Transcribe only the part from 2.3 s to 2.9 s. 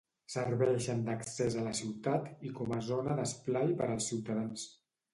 i com a